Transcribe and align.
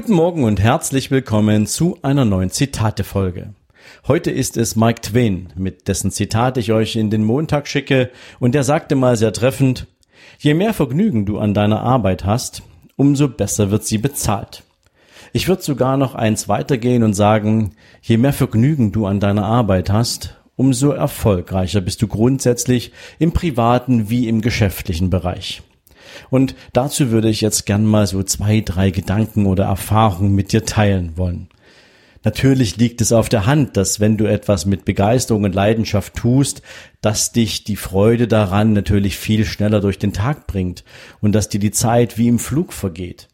Guten 0.00 0.12
Morgen 0.12 0.44
und 0.44 0.60
herzlich 0.60 1.10
willkommen 1.10 1.66
zu 1.66 1.98
einer 2.02 2.24
neuen 2.24 2.50
Zitate-Folge. 2.50 3.54
Heute 4.06 4.30
ist 4.30 4.56
es 4.56 4.76
Mike 4.76 5.00
Twain, 5.00 5.48
mit 5.56 5.88
dessen 5.88 6.12
Zitat 6.12 6.56
ich 6.56 6.70
euch 6.70 6.94
in 6.94 7.10
den 7.10 7.24
Montag 7.24 7.66
schicke, 7.66 8.12
und 8.38 8.54
der 8.54 8.62
sagte 8.62 8.94
mal 8.94 9.16
sehr 9.16 9.32
treffend, 9.32 9.88
je 10.38 10.54
mehr 10.54 10.72
Vergnügen 10.72 11.26
du 11.26 11.40
an 11.40 11.52
deiner 11.52 11.80
Arbeit 11.80 12.24
hast, 12.24 12.62
umso 12.94 13.26
besser 13.26 13.72
wird 13.72 13.86
sie 13.86 13.98
bezahlt. 13.98 14.62
Ich 15.32 15.48
würde 15.48 15.62
sogar 15.62 15.96
noch 15.96 16.14
eins 16.14 16.48
weitergehen 16.48 17.02
und 17.02 17.14
sagen, 17.14 17.72
je 18.00 18.18
mehr 18.18 18.32
Vergnügen 18.32 18.92
du 18.92 19.04
an 19.04 19.18
deiner 19.18 19.46
Arbeit 19.46 19.90
hast, 19.90 20.36
umso 20.54 20.92
erfolgreicher 20.92 21.80
bist 21.80 22.00
du 22.02 22.06
grundsätzlich 22.06 22.92
im 23.18 23.32
privaten 23.32 24.08
wie 24.08 24.28
im 24.28 24.42
geschäftlichen 24.42 25.10
Bereich. 25.10 25.62
Und 26.30 26.54
dazu 26.72 27.10
würde 27.10 27.28
ich 27.28 27.40
jetzt 27.40 27.66
gern 27.66 27.84
mal 27.84 28.06
so 28.06 28.22
zwei, 28.22 28.60
drei 28.60 28.90
Gedanken 28.90 29.46
oder 29.46 29.64
Erfahrungen 29.64 30.34
mit 30.34 30.52
dir 30.52 30.64
teilen 30.64 31.16
wollen. 31.16 31.48
Natürlich 32.24 32.76
liegt 32.76 33.00
es 33.00 33.12
auf 33.12 33.28
der 33.28 33.46
Hand, 33.46 33.76
dass 33.76 34.00
wenn 34.00 34.16
du 34.16 34.26
etwas 34.26 34.66
mit 34.66 34.84
Begeisterung 34.84 35.44
und 35.44 35.54
Leidenschaft 35.54 36.14
tust, 36.14 36.62
dass 37.00 37.32
dich 37.32 37.64
die 37.64 37.76
Freude 37.76 38.26
daran 38.26 38.72
natürlich 38.72 39.16
viel 39.16 39.44
schneller 39.44 39.80
durch 39.80 39.98
den 39.98 40.12
Tag 40.12 40.46
bringt 40.46 40.84
und 41.20 41.32
dass 41.32 41.48
dir 41.48 41.60
die 41.60 41.70
Zeit 41.70 42.18
wie 42.18 42.28
im 42.28 42.38
Flug 42.38 42.72
vergeht. 42.72 43.28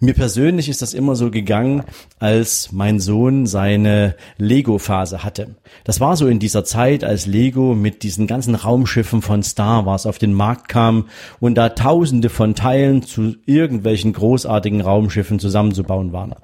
Mir 0.00 0.14
persönlich 0.14 0.68
ist 0.68 0.80
das 0.80 0.94
immer 0.94 1.16
so 1.16 1.28
gegangen, 1.28 1.82
als 2.20 2.70
mein 2.70 3.00
Sohn 3.00 3.46
seine 3.46 4.14
Lego-Phase 4.36 5.24
hatte. 5.24 5.56
Das 5.82 5.98
war 5.98 6.16
so 6.16 6.28
in 6.28 6.38
dieser 6.38 6.64
Zeit, 6.64 7.02
als 7.02 7.26
Lego 7.26 7.74
mit 7.74 8.04
diesen 8.04 8.28
ganzen 8.28 8.54
Raumschiffen 8.54 9.22
von 9.22 9.42
Star 9.42 9.86
Wars 9.86 10.06
auf 10.06 10.18
den 10.18 10.34
Markt 10.34 10.68
kam 10.68 11.08
und 11.40 11.56
da 11.56 11.70
tausende 11.70 12.28
von 12.28 12.54
Teilen 12.54 13.02
zu 13.02 13.34
irgendwelchen 13.44 14.12
großartigen 14.12 14.82
Raumschiffen 14.82 15.40
zusammenzubauen 15.40 16.12
waren. 16.12 16.36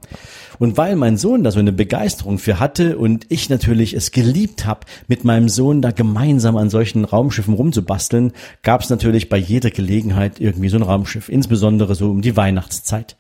Und 0.59 0.77
weil 0.77 0.97
mein 0.97 1.17
Sohn 1.17 1.45
da 1.45 1.51
so 1.51 1.61
eine 1.61 1.73
Begeisterung 1.73 2.39
für 2.39 2.59
hatte 2.59 2.99
und 2.99 3.27
ich 3.29 3.51
natürlich 3.51 3.95
es 3.95 4.11
geliebt 4.11 4.67
habe, 4.67 4.81
mit 5.07 5.25
meinem 5.25 5.49
Sohn 5.49 5.81
da 5.83 5.91
gemeinsam 5.91 6.57
an 6.57 6.71
solchen 6.71 7.05
Raumschiffen 7.05 7.55
rumzubasteln, 7.55 8.33
gab 8.63 8.83
es 8.83 8.91
natürlich 8.91 9.29
bei 9.29 9.37
jeder 9.37 9.71
Gelegenheit 9.71 10.41
irgendwie 10.41 10.69
so 10.69 10.77
ein 10.77 10.83
Raumschiff, 10.83 11.29
insbesondere 11.29 11.95
so 11.95 12.11
um 12.11 12.23
die 12.23 12.37
Weihnachtszeit. 12.37 13.17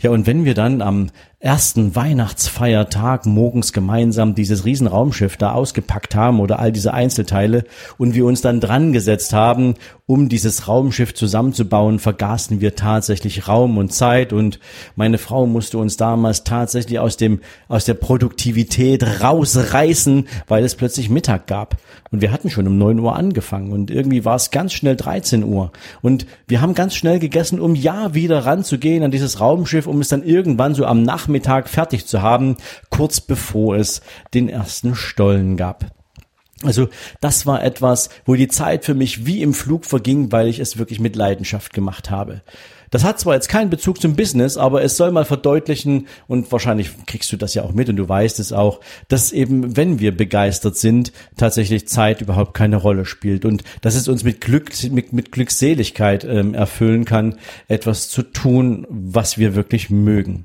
Ja, 0.00 0.10
und 0.10 0.26
wenn 0.26 0.44
wir 0.44 0.54
dann 0.54 0.82
am 0.82 1.10
ersten 1.40 1.94
Weihnachtsfeiertag 1.94 3.26
morgens 3.26 3.72
gemeinsam 3.74 4.34
dieses 4.34 4.64
Riesenraumschiff 4.64 5.36
da 5.36 5.52
ausgepackt 5.52 6.14
haben 6.14 6.40
oder 6.40 6.58
all 6.58 6.72
diese 6.72 6.94
Einzelteile 6.94 7.64
und 7.98 8.14
wir 8.14 8.24
uns 8.24 8.40
dann 8.40 8.60
dran 8.60 8.94
gesetzt 8.94 9.34
haben, 9.34 9.74
um 10.06 10.28
dieses 10.28 10.68
Raumschiff 10.68 11.14
zusammenzubauen, 11.14 11.98
vergaßen 11.98 12.60
wir 12.60 12.76
tatsächlich 12.76 13.46
Raum 13.46 13.78
und 13.78 13.92
Zeit 13.92 14.32
und 14.32 14.58
meine 14.96 15.18
Frau 15.18 15.46
musste 15.46 15.78
uns 15.78 15.96
damals 15.96 16.44
tatsächlich 16.44 16.98
aus 16.98 17.16
dem, 17.16 17.40
aus 17.68 17.84
der 17.84 17.94
Produktivität 17.94 19.22
rausreißen, 19.22 20.26
weil 20.46 20.64
es 20.64 20.74
plötzlich 20.74 21.10
Mittag 21.10 21.46
gab. 21.46 21.76
Und 22.10 22.20
wir 22.20 22.30
hatten 22.30 22.48
schon 22.48 22.68
um 22.68 22.78
neun 22.78 23.00
Uhr 23.00 23.16
angefangen 23.16 23.72
und 23.72 23.90
irgendwie 23.90 24.24
war 24.24 24.36
es 24.36 24.50
ganz 24.50 24.72
schnell 24.72 24.94
13 24.94 25.42
Uhr. 25.42 25.72
Und 26.00 26.26
wir 26.46 26.60
haben 26.60 26.74
ganz 26.74 26.94
schnell 26.94 27.18
gegessen, 27.18 27.60
um 27.60 27.74
ja 27.74 28.14
wieder 28.14 28.46
ranzugehen 28.46 29.02
an 29.02 29.10
dieses 29.10 29.40
Raumschiff, 29.40 29.86
um 29.86 30.00
es 30.00 30.08
dann 30.08 30.22
irgendwann 30.22 30.74
so 30.74 30.86
am 30.86 31.02
Nachmittag 31.02 31.33
Nachmittag 31.34 31.68
fertig 31.68 32.06
zu 32.06 32.22
haben, 32.22 32.56
kurz 32.90 33.20
bevor 33.20 33.74
es 33.74 34.02
den 34.34 34.48
ersten 34.48 34.94
Stollen 34.94 35.56
gab. 35.56 35.86
Also 36.62 36.88
das 37.20 37.44
war 37.44 37.64
etwas, 37.64 38.08
wo 38.24 38.36
die 38.36 38.46
Zeit 38.46 38.84
für 38.84 38.94
mich 38.94 39.26
wie 39.26 39.42
im 39.42 39.52
Flug 39.52 39.84
verging, 39.84 40.30
weil 40.30 40.46
ich 40.46 40.60
es 40.60 40.78
wirklich 40.78 41.00
mit 41.00 41.16
Leidenschaft 41.16 41.72
gemacht 41.72 42.08
habe. 42.12 42.42
Das 42.94 43.02
hat 43.02 43.18
zwar 43.18 43.34
jetzt 43.34 43.48
keinen 43.48 43.70
Bezug 43.70 44.00
zum 44.00 44.14
Business, 44.14 44.56
aber 44.56 44.84
es 44.84 44.96
soll 44.96 45.10
mal 45.10 45.24
verdeutlichen, 45.24 46.06
und 46.28 46.52
wahrscheinlich 46.52 46.90
kriegst 47.06 47.32
du 47.32 47.36
das 47.36 47.52
ja 47.54 47.64
auch 47.64 47.72
mit 47.72 47.88
und 47.88 47.96
du 47.96 48.08
weißt 48.08 48.38
es 48.38 48.52
auch, 48.52 48.78
dass 49.08 49.32
eben, 49.32 49.76
wenn 49.76 49.98
wir 49.98 50.16
begeistert 50.16 50.76
sind, 50.76 51.12
tatsächlich 51.36 51.88
Zeit 51.88 52.20
überhaupt 52.20 52.54
keine 52.54 52.76
Rolle 52.76 53.04
spielt 53.04 53.44
und 53.44 53.64
dass 53.80 53.96
es 53.96 54.06
uns 54.06 54.22
mit 54.22 54.40
Glück, 54.40 54.70
mit, 54.92 55.12
mit 55.12 55.32
Glückseligkeit 55.32 56.22
ähm, 56.22 56.54
erfüllen 56.54 57.04
kann, 57.04 57.34
etwas 57.66 58.10
zu 58.10 58.22
tun, 58.22 58.86
was 58.88 59.38
wir 59.38 59.56
wirklich 59.56 59.90
mögen. 59.90 60.44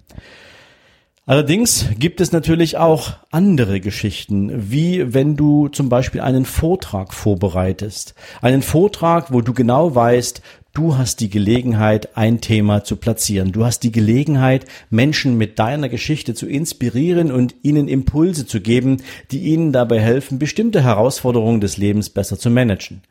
Allerdings 1.29 1.85
gibt 1.99 2.21
es 2.21 2.31
natürlich 2.31 2.77
auch 2.77 3.11
andere 3.29 3.81
Geschichten, 3.81 4.71
wie 4.71 5.13
wenn 5.13 5.35
du 5.35 5.67
zum 5.67 5.87
Beispiel 5.87 6.21
einen 6.21 6.43
Vortrag 6.43 7.13
vorbereitest. 7.13 8.15
Einen 8.41 8.63
Vortrag, 8.63 9.31
wo 9.31 9.41
du 9.41 9.53
genau 9.53 9.93
weißt, 9.93 10.41
Du 10.71 10.97
hast 10.97 11.19
die 11.19 11.31
Gelegenheit, 11.31 12.15
ein 12.15 12.41
Thema 12.41 12.83
zu 12.83 12.95
platzieren. 12.95 13.51
Du 13.51 13.65
hast 13.65 13.79
die 13.79 13.91
Gelegenheit, 13.91 14.65
Menschen 14.91 15.35
mit 15.35 15.57
deiner 15.57 15.89
Geschichte 15.89 16.35
zu 16.35 16.45
inspirieren 16.45 17.31
und 17.31 17.55
ihnen 17.63 17.87
Impulse 17.87 18.45
zu 18.45 18.61
geben, 18.61 18.97
die 19.31 19.39
ihnen 19.39 19.73
dabei 19.73 19.99
helfen, 19.99 20.37
bestimmte 20.37 20.83
Herausforderungen 20.83 21.59
des 21.59 21.77
Lebens 21.77 22.11
besser 22.11 22.37
zu 22.37 22.51
managen. 22.51 23.01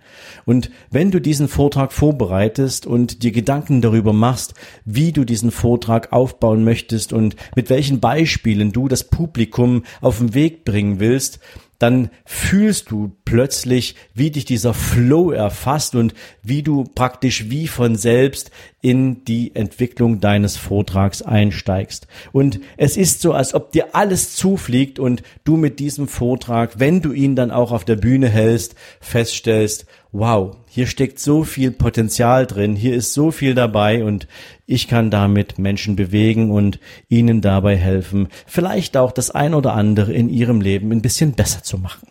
Und 0.47 0.71
wenn 0.91 1.11
du 1.11 1.21
diesen 1.21 1.49
Vortrag 1.49 1.93
vorbereitest 1.93 2.87
und 2.87 3.25
dir 3.25 3.33
Gedanken 3.33 3.83
darüber 3.83 4.13
machst, 4.13 4.55
wie 4.85 5.11
du 5.11 5.25
diesen 5.25 5.51
Vortrag 5.51 6.13
aufbauen 6.13 6.63
möchtest 6.63 7.13
und 7.13 7.35
mit 7.57 7.71
welchen 7.71 7.99
Beispielen 7.99 8.71
du 8.71 8.87
das 8.87 9.03
Publikum 9.03 9.83
auf 10.01 10.19
den 10.19 10.33
Weg 10.33 10.65
bringen 10.65 11.01
willst, 11.01 11.41
dann 11.79 12.11
fühlst 12.25 12.91
du 12.91 13.17
plötzlich, 13.25 13.95
wie 14.15 14.31
dich 14.31 14.45
dieser 14.45 14.75
Flow 14.75 15.31
erfasst 15.31 15.95
und 15.95 16.15
wie 16.43 16.63
du 16.63 16.85
praktisch 16.85 17.51
wie 17.51 17.69
von 17.69 17.97
selbst 17.97 18.51
in 18.81 19.25
die 19.25 19.57
Entwicklung 19.57 20.21
deines 20.21 20.57
Vortrags 20.57 21.23
einsteigst. 21.23 22.07
Und 22.31 22.61
es 22.77 22.97
ist 22.97 23.21
so, 23.21 23.33
als 23.33 23.55
ob 23.55 23.73
dir 23.73 23.95
alles 23.95 24.35
zufliegt 24.37 24.99
und 24.99 25.23
du 25.45 25.57
mit 25.57 25.81
diesem 25.81 26.07
Vortrag, 26.07 26.79
wenn 26.79 27.03
du 27.03 27.13
ihn 27.13 27.35
dann 27.35 27.51
auch 27.51 27.73
auf 27.73 27.85
der 27.85 27.97
Bühne 27.97 28.29
hältst, 28.29 28.77
feststellst, 29.01 29.87
wow, 30.13 30.57
hier 30.69 30.87
steckt 30.87 31.19
so 31.19 31.43
viel 31.43 31.73
Potenzial 31.73 32.47
drin, 32.47 32.77
hier 32.77 32.95
ist 32.95 33.15
so 33.15 33.31
viel 33.31 33.55
dabei 33.55 34.05
und 34.05 34.29
ich 34.67 34.87
kann 34.87 35.11
damit 35.11 35.59
Menschen 35.59 35.97
bewegen 35.97 36.51
und 36.51 36.79
ihnen 37.09 37.41
dabei 37.41 37.77
helfen, 37.77 38.29
vielleicht 38.47 38.97
auch 38.97 39.11
das 39.13 39.31
ein 39.31 39.55
oder 39.55 39.75
andere 39.75 40.13
in 40.13 40.29
ihrem 40.29 40.61
Leben 40.61 40.93
ein 40.93 41.03
bisschen 41.03 41.33
besser 41.33 41.63
zu 41.63 41.79
machen. 41.79 42.09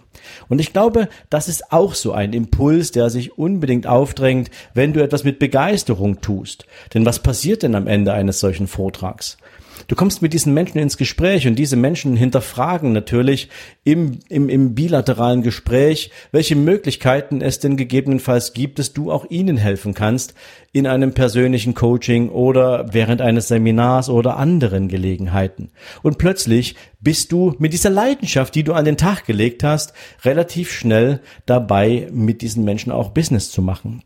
Und 0.49 0.59
ich 0.59 0.73
glaube, 0.73 1.09
das 1.29 1.47
ist 1.47 1.71
auch 1.71 1.93
so 1.93 2.11
ein 2.11 2.33
Impuls, 2.33 2.91
der 2.91 3.09
sich 3.09 3.37
unbedingt 3.37 3.87
aufdrängt, 3.87 4.49
wenn 4.73 4.93
du 4.93 5.03
etwas 5.03 5.23
mit 5.23 5.39
Begeisterung 5.39 6.21
tust. 6.21 6.65
Denn 6.93 7.05
was 7.05 7.19
passiert 7.19 7.63
denn 7.63 7.75
am 7.75 7.87
Ende 7.87 8.13
eines 8.13 8.39
solchen 8.39 8.67
Vortrags? 8.67 9.37
Du 9.85 9.95
kommst 9.95 10.21
mit 10.21 10.33
diesen 10.33 10.53
Menschen 10.53 10.79
ins 10.79 10.97
Gespräch 10.97 11.47
und 11.47 11.55
diese 11.55 11.75
Menschen 11.75 12.15
hinterfragen 12.15 12.91
natürlich 12.91 13.49
im, 13.83 14.19
im, 14.29 14.49
im 14.49 14.73
bilateralen 14.73 15.43
Gespräch, 15.43 16.11
welche 16.31 16.55
Möglichkeiten 16.55 17.41
es 17.41 17.59
denn 17.59 17.77
gegebenenfalls 17.77 18.53
gibt, 18.53 18.79
dass 18.79 18.93
du 18.93 19.11
auch 19.11 19.29
ihnen 19.29 19.57
helfen 19.57 19.93
kannst 19.93 20.33
in 20.73 20.87
einem 20.87 21.13
persönlichen 21.13 21.73
Coaching 21.73 22.29
oder 22.29 22.93
während 22.93 23.21
eines 23.21 23.47
Seminars 23.47 24.09
oder 24.09 24.37
anderen 24.37 24.87
Gelegenheiten. 24.87 25.71
Und 26.03 26.17
plötzlich 26.17 26.75
bist 26.99 27.31
du 27.31 27.55
mit 27.59 27.73
dieser 27.73 27.89
Leidenschaft, 27.89 28.55
die 28.55 28.63
du 28.63 28.73
an 28.73 28.85
den 28.85 28.97
Tag 28.97 29.25
gelegt 29.25 29.63
hast, 29.63 29.93
relativ 30.23 30.71
schnell 30.71 31.21
dabei, 31.45 32.07
mit 32.11 32.41
diesen 32.41 32.63
Menschen 32.63 32.91
auch 32.91 33.09
Business 33.09 33.51
zu 33.51 33.61
machen. 33.61 34.03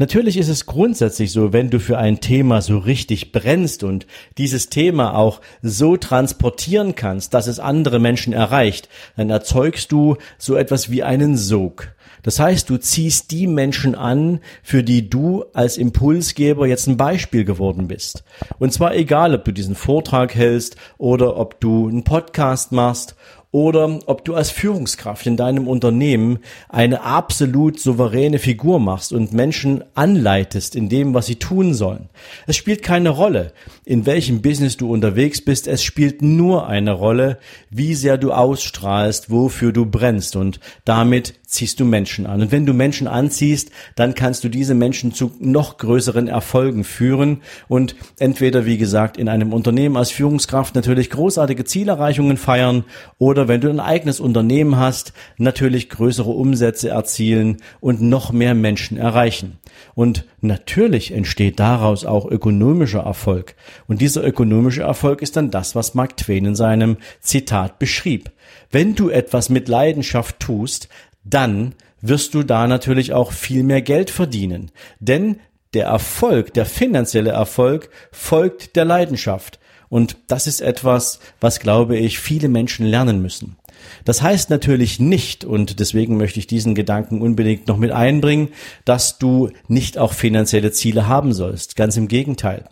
Natürlich 0.00 0.38
ist 0.38 0.48
es 0.48 0.64
grundsätzlich 0.64 1.30
so, 1.30 1.52
wenn 1.52 1.68
du 1.68 1.78
für 1.78 1.98
ein 1.98 2.20
Thema 2.20 2.62
so 2.62 2.78
richtig 2.78 3.32
brennst 3.32 3.84
und 3.84 4.06
dieses 4.38 4.70
Thema 4.70 5.14
auch 5.14 5.42
so 5.60 5.98
transportieren 5.98 6.94
kannst, 6.94 7.34
dass 7.34 7.46
es 7.46 7.60
andere 7.60 7.98
Menschen 7.98 8.32
erreicht, 8.32 8.88
dann 9.18 9.28
erzeugst 9.28 9.92
du 9.92 10.16
so 10.38 10.56
etwas 10.56 10.90
wie 10.90 11.02
einen 11.02 11.36
Sog. 11.36 11.88
Das 12.22 12.40
heißt, 12.40 12.70
du 12.70 12.78
ziehst 12.78 13.30
die 13.30 13.46
Menschen 13.46 13.94
an, 13.94 14.40
für 14.62 14.82
die 14.82 15.10
du 15.10 15.44
als 15.52 15.76
Impulsgeber 15.76 16.66
jetzt 16.66 16.86
ein 16.86 16.96
Beispiel 16.96 17.44
geworden 17.44 17.86
bist. 17.86 18.24
Und 18.58 18.72
zwar 18.72 18.94
egal, 18.94 19.34
ob 19.34 19.44
du 19.44 19.52
diesen 19.52 19.74
Vortrag 19.74 20.34
hältst 20.34 20.76
oder 20.96 21.36
ob 21.36 21.60
du 21.60 21.88
einen 21.88 22.04
Podcast 22.04 22.72
machst 22.72 23.16
oder 23.52 23.98
ob 24.06 24.24
du 24.24 24.34
als 24.34 24.50
Führungskraft 24.50 25.26
in 25.26 25.36
deinem 25.36 25.66
Unternehmen 25.66 26.38
eine 26.68 27.02
absolut 27.02 27.80
souveräne 27.80 28.38
Figur 28.38 28.78
machst 28.78 29.12
und 29.12 29.32
Menschen 29.32 29.82
anleitest 29.94 30.76
in 30.76 30.88
dem, 30.88 31.14
was 31.14 31.26
sie 31.26 31.36
tun 31.36 31.74
sollen. 31.74 32.08
Es 32.46 32.56
spielt 32.56 32.82
keine 32.82 33.10
Rolle, 33.10 33.52
in 33.84 34.06
welchem 34.06 34.40
Business 34.40 34.76
du 34.76 34.92
unterwegs 34.92 35.40
bist, 35.44 35.66
es 35.66 35.82
spielt 35.82 36.22
nur 36.22 36.68
eine 36.68 36.92
Rolle, 36.92 37.38
wie 37.70 37.94
sehr 37.94 38.18
du 38.18 38.32
ausstrahlst, 38.32 39.30
wofür 39.30 39.72
du 39.72 39.84
brennst 39.84 40.36
und 40.36 40.60
damit 40.84 41.39
ziehst 41.50 41.80
du 41.80 41.84
Menschen 41.84 42.26
an. 42.26 42.40
Und 42.40 42.52
wenn 42.52 42.64
du 42.64 42.72
Menschen 42.72 43.08
anziehst, 43.08 43.70
dann 43.96 44.14
kannst 44.14 44.44
du 44.44 44.48
diese 44.48 44.74
Menschen 44.74 45.12
zu 45.12 45.32
noch 45.40 45.78
größeren 45.78 46.28
Erfolgen 46.28 46.84
führen 46.84 47.42
und 47.68 47.96
entweder, 48.18 48.66
wie 48.66 48.78
gesagt, 48.78 49.16
in 49.16 49.28
einem 49.28 49.52
Unternehmen 49.52 49.96
als 49.96 50.10
Führungskraft 50.10 50.74
natürlich 50.74 51.10
großartige 51.10 51.64
Zielerreichungen 51.64 52.36
feiern 52.36 52.84
oder 53.18 53.48
wenn 53.48 53.60
du 53.60 53.68
ein 53.68 53.80
eigenes 53.80 54.20
Unternehmen 54.20 54.76
hast, 54.76 55.12
natürlich 55.38 55.90
größere 55.90 56.30
Umsätze 56.30 56.90
erzielen 56.90 57.58
und 57.80 58.00
noch 58.00 58.32
mehr 58.32 58.54
Menschen 58.54 58.96
erreichen. 58.96 59.58
Und 59.94 60.26
natürlich 60.40 61.12
entsteht 61.12 61.58
daraus 61.58 62.04
auch 62.04 62.26
ökonomischer 62.26 63.00
Erfolg. 63.00 63.56
Und 63.88 64.00
dieser 64.00 64.24
ökonomische 64.24 64.82
Erfolg 64.82 65.20
ist 65.20 65.36
dann 65.36 65.50
das, 65.50 65.74
was 65.74 65.94
Mark 65.94 66.16
Twain 66.16 66.44
in 66.44 66.54
seinem 66.54 66.96
Zitat 67.20 67.78
beschrieb. 67.78 68.30
Wenn 68.70 68.94
du 68.94 69.10
etwas 69.10 69.48
mit 69.48 69.68
Leidenschaft 69.68 70.38
tust, 70.38 70.88
dann 71.24 71.74
wirst 72.00 72.34
du 72.34 72.42
da 72.42 72.66
natürlich 72.66 73.12
auch 73.12 73.32
viel 73.32 73.62
mehr 73.62 73.82
Geld 73.82 74.10
verdienen. 74.10 74.70
Denn 74.98 75.40
der 75.74 75.86
Erfolg, 75.86 76.54
der 76.54 76.66
finanzielle 76.66 77.30
Erfolg 77.30 77.90
folgt 78.10 78.76
der 78.76 78.84
Leidenschaft. 78.84 79.60
Und 79.88 80.16
das 80.28 80.46
ist 80.46 80.60
etwas, 80.60 81.20
was, 81.40 81.60
glaube 81.60 81.96
ich, 81.96 82.20
viele 82.20 82.48
Menschen 82.48 82.86
lernen 82.86 83.20
müssen. 83.20 83.56
Das 84.04 84.22
heißt 84.22 84.50
natürlich 84.50 85.00
nicht, 85.00 85.44
und 85.44 85.80
deswegen 85.80 86.16
möchte 86.16 86.38
ich 86.38 86.46
diesen 86.46 86.74
Gedanken 86.74 87.20
unbedingt 87.20 87.68
noch 87.68 87.76
mit 87.76 87.90
einbringen, 87.90 88.48
dass 88.84 89.18
du 89.18 89.50
nicht 89.68 89.98
auch 89.98 90.12
finanzielle 90.12 90.72
Ziele 90.72 91.08
haben 91.08 91.32
sollst. 91.32 91.76
Ganz 91.76 91.96
im 91.96 92.08
Gegenteil. 92.08 92.64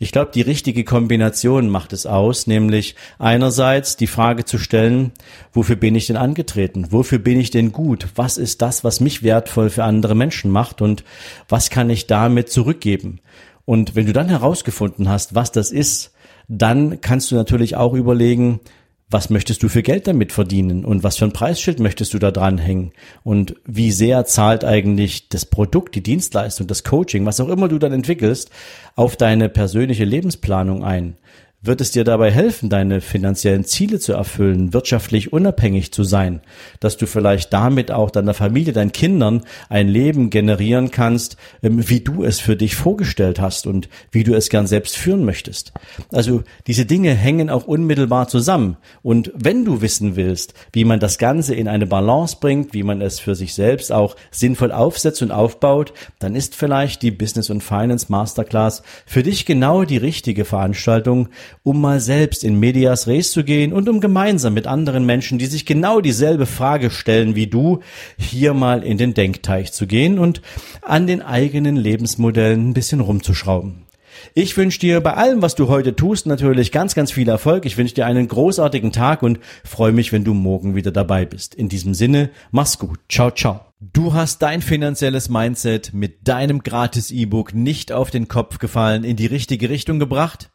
Ich 0.00 0.12
glaube, 0.12 0.30
die 0.32 0.42
richtige 0.42 0.84
Kombination 0.84 1.68
macht 1.68 1.92
es 1.92 2.06
aus, 2.06 2.46
nämlich 2.46 2.94
einerseits 3.18 3.96
die 3.96 4.06
Frage 4.06 4.44
zu 4.44 4.56
stellen, 4.58 5.12
wofür 5.52 5.74
bin 5.74 5.96
ich 5.96 6.06
denn 6.06 6.16
angetreten? 6.16 6.86
Wofür 6.90 7.18
bin 7.18 7.40
ich 7.40 7.50
denn 7.50 7.72
gut? 7.72 8.06
Was 8.14 8.38
ist 8.38 8.62
das, 8.62 8.84
was 8.84 9.00
mich 9.00 9.24
wertvoll 9.24 9.70
für 9.70 9.82
andere 9.82 10.14
Menschen 10.14 10.52
macht? 10.52 10.82
Und 10.82 11.02
was 11.48 11.70
kann 11.70 11.90
ich 11.90 12.06
damit 12.06 12.48
zurückgeben? 12.48 13.20
Und 13.64 13.96
wenn 13.96 14.06
du 14.06 14.12
dann 14.12 14.28
herausgefunden 14.28 15.08
hast, 15.08 15.34
was 15.34 15.50
das 15.50 15.72
ist, 15.72 16.12
dann 16.46 17.00
kannst 17.00 17.30
du 17.30 17.34
natürlich 17.34 17.76
auch 17.76 17.92
überlegen, 17.92 18.60
was 19.10 19.30
möchtest 19.30 19.62
du 19.62 19.68
für 19.68 19.82
Geld 19.82 20.06
damit 20.06 20.32
verdienen 20.32 20.84
und 20.84 21.02
was 21.02 21.16
für 21.16 21.24
ein 21.24 21.32
Preisschild 21.32 21.80
möchtest 21.80 22.12
du 22.12 22.18
da 22.18 22.30
dranhängen 22.30 22.92
und 23.24 23.54
wie 23.64 23.90
sehr 23.90 24.26
zahlt 24.26 24.64
eigentlich 24.64 25.28
das 25.30 25.46
Produkt, 25.46 25.94
die 25.94 26.02
Dienstleistung, 26.02 26.66
das 26.66 26.84
Coaching, 26.84 27.24
was 27.24 27.40
auch 27.40 27.48
immer 27.48 27.68
du 27.68 27.78
dann 27.78 27.92
entwickelst, 27.92 28.50
auf 28.96 29.16
deine 29.16 29.48
persönliche 29.48 30.04
Lebensplanung 30.04 30.84
ein. 30.84 31.16
Wird 31.60 31.80
es 31.80 31.90
dir 31.90 32.04
dabei 32.04 32.30
helfen, 32.30 32.68
deine 32.70 33.00
finanziellen 33.00 33.64
Ziele 33.64 33.98
zu 33.98 34.12
erfüllen, 34.12 34.72
wirtschaftlich 34.72 35.32
unabhängig 35.32 35.90
zu 35.90 36.04
sein, 36.04 36.40
dass 36.78 36.96
du 36.96 37.08
vielleicht 37.08 37.52
damit 37.52 37.90
auch 37.90 38.12
deiner 38.12 38.32
Familie, 38.32 38.72
deinen 38.72 38.92
Kindern 38.92 39.42
ein 39.68 39.88
Leben 39.88 40.30
generieren 40.30 40.92
kannst, 40.92 41.36
ähm, 41.64 41.88
wie 41.88 41.98
du 41.98 42.22
es 42.22 42.38
für 42.38 42.54
dich 42.54 42.76
vorgestellt 42.76 43.40
hast 43.40 43.66
und 43.66 43.88
wie 44.12 44.22
du 44.22 44.34
es 44.34 44.50
gern 44.50 44.68
selbst 44.68 44.96
führen 44.96 45.24
möchtest? 45.24 45.72
Also 46.12 46.44
diese 46.68 46.86
Dinge 46.86 47.12
hängen 47.12 47.50
auch 47.50 47.66
unmittelbar 47.66 48.28
zusammen. 48.28 48.76
Und 49.02 49.32
wenn 49.34 49.64
du 49.64 49.80
wissen 49.80 50.14
willst, 50.14 50.54
wie 50.72 50.84
man 50.84 51.00
das 51.00 51.18
Ganze 51.18 51.56
in 51.56 51.66
eine 51.66 51.88
Balance 51.88 52.36
bringt, 52.40 52.72
wie 52.72 52.84
man 52.84 53.02
es 53.02 53.18
für 53.18 53.34
sich 53.34 53.54
selbst 53.54 53.90
auch 53.90 54.14
sinnvoll 54.30 54.70
aufsetzt 54.70 55.22
und 55.22 55.32
aufbaut, 55.32 55.92
dann 56.20 56.36
ist 56.36 56.54
vielleicht 56.54 57.02
die 57.02 57.10
Business 57.10 57.50
und 57.50 57.64
Finance 57.64 58.06
Masterclass 58.10 58.84
für 59.06 59.24
dich 59.24 59.44
genau 59.44 59.82
die 59.82 59.96
richtige 59.96 60.44
Veranstaltung, 60.44 61.30
um 61.62 61.80
mal 61.80 62.00
selbst 62.00 62.44
in 62.44 62.58
Medias 62.58 63.06
Res 63.06 63.32
zu 63.32 63.44
gehen 63.44 63.72
und 63.72 63.88
um 63.88 64.00
gemeinsam 64.00 64.54
mit 64.54 64.66
anderen 64.66 65.04
Menschen, 65.06 65.38
die 65.38 65.46
sich 65.46 65.66
genau 65.66 66.00
dieselbe 66.00 66.46
Frage 66.46 66.90
stellen 66.90 67.34
wie 67.34 67.46
du, 67.46 67.80
hier 68.16 68.54
mal 68.54 68.82
in 68.82 68.98
den 68.98 69.14
Denkteich 69.14 69.72
zu 69.72 69.86
gehen 69.86 70.18
und 70.18 70.42
an 70.82 71.06
den 71.06 71.22
eigenen 71.22 71.76
Lebensmodellen 71.76 72.70
ein 72.70 72.74
bisschen 72.74 73.00
rumzuschrauben. 73.00 73.88
Ich 74.34 74.56
wünsche 74.56 74.80
dir 74.80 75.00
bei 75.00 75.14
allem, 75.14 75.42
was 75.42 75.54
du 75.54 75.68
heute 75.68 75.94
tust, 75.94 76.26
natürlich 76.26 76.72
ganz, 76.72 76.94
ganz 76.94 77.12
viel 77.12 77.28
Erfolg. 77.28 77.64
Ich 77.66 77.76
wünsche 77.76 77.94
dir 77.94 78.06
einen 78.06 78.28
großartigen 78.28 78.92
Tag 78.92 79.22
und 79.22 79.38
freue 79.64 79.92
mich, 79.92 80.12
wenn 80.12 80.24
du 80.24 80.34
morgen 80.34 80.74
wieder 80.74 80.90
dabei 80.90 81.24
bist. 81.24 81.54
In 81.54 81.68
diesem 81.68 81.94
Sinne, 81.94 82.30
mach's 82.50 82.78
gut. 82.78 82.98
Ciao, 83.08 83.30
ciao. 83.30 83.60
Du 83.80 84.12
hast 84.12 84.42
dein 84.42 84.60
finanzielles 84.60 85.28
Mindset 85.28 85.94
mit 85.94 86.26
deinem 86.26 86.62
gratis 86.62 87.10
E-Book 87.10 87.54
nicht 87.54 87.92
auf 87.92 88.10
den 88.10 88.26
Kopf 88.26 88.58
gefallen, 88.58 89.04
in 89.04 89.16
die 89.16 89.26
richtige 89.26 89.70
Richtung 89.70 89.98
gebracht? 89.98 90.50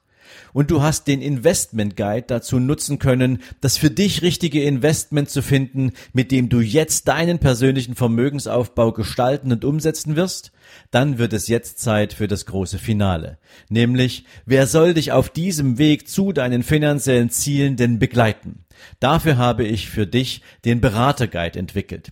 Und 0.53 0.71
du 0.71 0.81
hast 0.81 1.07
den 1.07 1.21
Investment 1.21 1.95
Guide 1.95 2.25
dazu 2.27 2.59
nutzen 2.59 2.99
können, 2.99 3.39
das 3.61 3.77
für 3.77 3.89
dich 3.89 4.21
richtige 4.21 4.63
Investment 4.63 5.29
zu 5.29 5.41
finden, 5.41 5.93
mit 6.13 6.31
dem 6.31 6.49
du 6.49 6.59
jetzt 6.59 7.07
deinen 7.07 7.39
persönlichen 7.39 7.95
Vermögensaufbau 7.95 8.91
gestalten 8.91 9.51
und 9.51 9.65
umsetzen 9.65 10.15
wirst, 10.15 10.51
dann 10.91 11.17
wird 11.17 11.33
es 11.33 11.47
jetzt 11.47 11.79
Zeit 11.79 12.13
für 12.13 12.27
das 12.27 12.45
große 12.45 12.79
Finale. 12.79 13.37
Nämlich, 13.69 14.25
wer 14.45 14.67
soll 14.67 14.93
dich 14.93 15.11
auf 15.11 15.29
diesem 15.29 15.77
Weg 15.77 16.07
zu 16.07 16.31
deinen 16.31 16.63
finanziellen 16.63 17.29
Zielen 17.29 17.75
denn 17.75 17.99
begleiten? 17.99 18.65
Dafür 18.99 19.37
habe 19.37 19.65
ich 19.65 19.89
für 19.89 20.07
dich 20.07 20.41
den 20.65 20.81
Beraterguide 20.81 21.59
entwickelt. 21.59 22.11